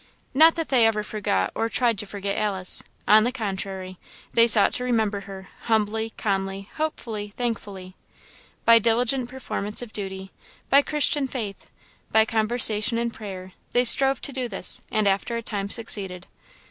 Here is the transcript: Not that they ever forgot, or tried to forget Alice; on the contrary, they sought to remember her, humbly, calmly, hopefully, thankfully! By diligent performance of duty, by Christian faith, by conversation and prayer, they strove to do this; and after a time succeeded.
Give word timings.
Not 0.33 0.55
that 0.55 0.69
they 0.69 0.87
ever 0.87 1.03
forgot, 1.03 1.51
or 1.53 1.69
tried 1.69 1.99
to 1.99 2.07
forget 2.07 2.35
Alice; 2.35 2.81
on 3.07 3.23
the 3.23 3.31
contrary, 3.31 3.99
they 4.33 4.47
sought 4.47 4.73
to 4.73 4.83
remember 4.83 5.19
her, 5.29 5.49
humbly, 5.65 6.09
calmly, 6.17 6.71
hopefully, 6.77 7.35
thankfully! 7.37 7.93
By 8.65 8.79
diligent 8.79 9.29
performance 9.29 9.83
of 9.83 9.93
duty, 9.93 10.31
by 10.69 10.81
Christian 10.81 11.27
faith, 11.27 11.69
by 12.11 12.25
conversation 12.25 12.97
and 12.97 13.13
prayer, 13.13 13.51
they 13.73 13.83
strove 13.85 14.21
to 14.21 14.31
do 14.33 14.47
this; 14.47 14.81
and 14.89 15.07
after 15.07 15.37
a 15.37 15.43
time 15.43 15.69
succeeded. 15.69 16.25